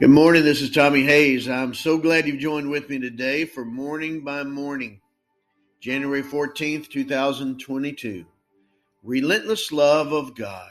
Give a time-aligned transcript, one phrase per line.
[0.00, 0.44] Good morning.
[0.44, 1.48] This is Tommy Hayes.
[1.48, 5.00] I'm so glad you've joined with me today for Morning by Morning,
[5.80, 8.24] January 14th, 2022.
[9.02, 10.70] Relentless Love of God.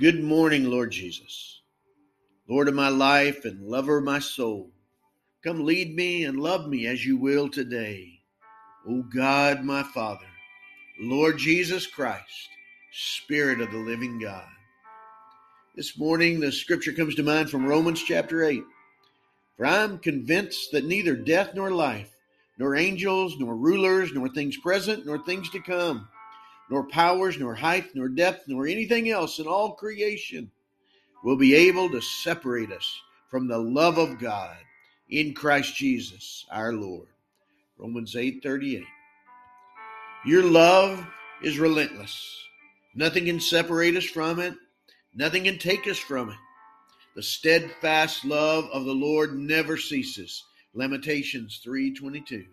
[0.00, 1.60] Good morning, Lord Jesus,
[2.48, 4.72] Lord of my life and lover of my soul.
[5.44, 8.18] Come lead me and love me as you will today.
[8.88, 10.26] O God, my Father,
[10.98, 12.48] Lord Jesus Christ,
[12.90, 14.48] Spirit of the living God.
[15.74, 18.62] This morning, the scripture comes to mind from Romans chapter 8.
[19.56, 22.14] For I am convinced that neither death nor life,
[22.58, 26.06] nor angels, nor rulers, nor things present, nor things to come,
[26.68, 30.50] nor powers, nor height, nor depth, nor anything else in all creation
[31.24, 34.58] will be able to separate us from the love of God
[35.08, 37.08] in Christ Jesus our Lord.
[37.78, 38.84] Romans 8:38.
[40.26, 41.06] Your love
[41.42, 42.46] is relentless.
[42.94, 44.52] Nothing can separate us from it.
[45.14, 46.38] Nothing can take us from it.
[47.14, 50.44] The steadfast love of the Lord never ceases.
[50.74, 52.46] Lamentations 3:22.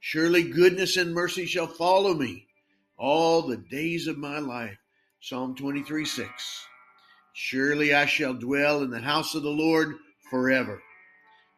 [0.00, 2.46] Surely goodness and mercy shall follow me
[2.98, 4.76] all the days of my life.
[5.20, 6.66] Psalm 23 6.
[7.32, 9.96] Surely I shall dwell in the house of the Lord
[10.30, 10.82] forever.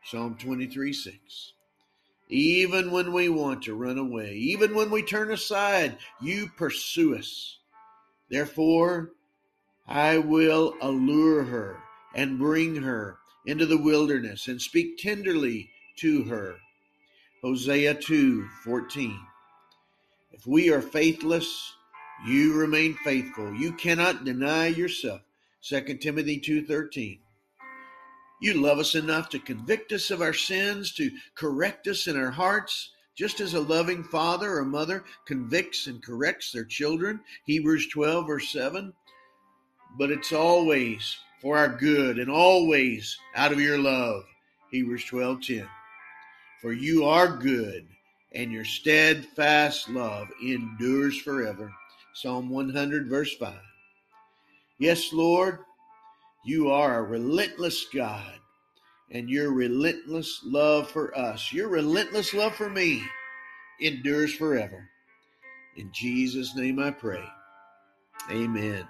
[0.05, 1.53] Psalm 23 6.
[2.29, 7.59] Even when we want to run away, even when we turn aside, you pursue us.
[8.29, 9.11] Therefore,
[9.89, 11.79] I will allure her
[12.15, 16.57] and bring her into the wilderness and speak tenderly to her.
[17.43, 19.21] Hosea 2 14.
[20.33, 21.73] If we are faithless,
[22.27, 23.55] you remain faithful.
[23.55, 25.23] You cannot deny yourself.
[25.63, 27.21] 2 Timothy 2:13.
[28.41, 32.33] You love us enough to convict us of our sins, to correct us in our
[32.33, 37.21] hearts, just as a loving father or mother convicts and corrects their children.
[37.45, 38.93] Hebrews 12 verse 7
[39.99, 44.25] but it's always for our good and always out of your love.
[44.71, 45.69] Hebrews 12:10.
[46.61, 47.87] For you are good
[48.33, 51.73] and your steadfast love endures forever.
[52.15, 53.55] Psalm 100 verse 5.
[54.79, 55.61] Yes, Lord,
[56.45, 58.39] you are a relentless God
[59.11, 63.03] and your relentless love for us, your relentless love for me
[63.81, 64.89] endures forever.
[65.77, 67.25] In Jesus' name I pray.
[68.31, 68.87] Amen.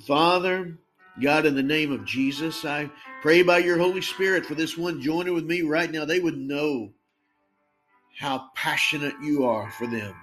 [0.00, 0.78] Father,
[1.20, 2.90] God, in the name of Jesus, I
[3.22, 6.04] pray by your Holy Spirit for this one joining with me right now.
[6.04, 6.90] They would know
[8.16, 10.14] how passionate you are for them.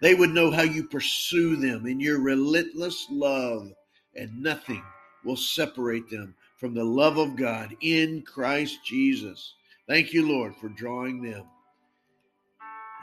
[0.00, 3.72] They would know how you pursue them in your relentless love,
[4.14, 4.82] and nothing
[5.24, 9.54] will separate them from the love of God in Christ Jesus.
[9.88, 11.44] Thank you, Lord, for drawing them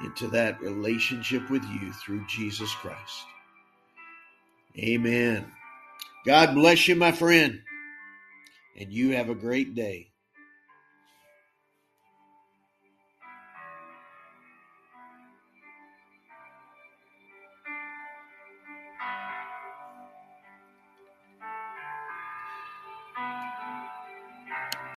[0.04, 3.26] into that relationship with you through Jesus Christ.
[4.78, 5.46] Amen.
[6.26, 7.62] God bless you, my friend,
[8.78, 10.11] and you have a great day.